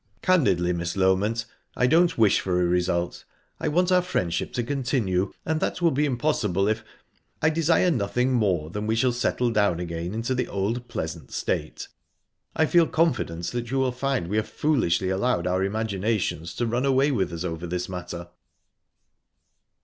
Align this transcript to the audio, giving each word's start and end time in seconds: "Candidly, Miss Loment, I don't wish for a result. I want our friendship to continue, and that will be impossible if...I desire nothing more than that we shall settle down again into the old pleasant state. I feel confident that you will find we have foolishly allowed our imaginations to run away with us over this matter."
"Candidly, 0.23 0.73
Miss 0.73 0.95
Loment, 0.97 1.45
I 1.75 1.85
don't 1.85 2.17
wish 2.17 2.39
for 2.39 2.59
a 2.59 2.65
result. 2.65 3.23
I 3.59 3.67
want 3.67 3.91
our 3.91 4.01
friendship 4.01 4.51
to 4.53 4.63
continue, 4.63 5.31
and 5.45 5.59
that 5.59 5.79
will 5.79 5.91
be 5.91 6.07
impossible 6.07 6.67
if...I 6.67 7.51
desire 7.51 7.91
nothing 7.91 8.33
more 8.33 8.71
than 8.71 8.85
that 8.85 8.87
we 8.87 8.95
shall 8.95 9.11
settle 9.11 9.51
down 9.51 9.79
again 9.79 10.15
into 10.15 10.33
the 10.33 10.47
old 10.47 10.87
pleasant 10.87 11.31
state. 11.31 11.87
I 12.55 12.65
feel 12.65 12.87
confident 12.87 13.45
that 13.51 13.69
you 13.69 13.77
will 13.77 13.91
find 13.91 14.27
we 14.27 14.37
have 14.37 14.49
foolishly 14.49 15.09
allowed 15.09 15.45
our 15.45 15.63
imaginations 15.63 16.55
to 16.55 16.65
run 16.65 16.83
away 16.83 17.11
with 17.11 17.31
us 17.31 17.43
over 17.43 17.67
this 17.67 17.87
matter." 17.87 18.29